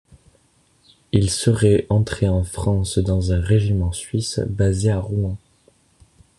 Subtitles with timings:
[1.11, 5.37] Il serait entré en France dans un régiment suisse basé à Rouen.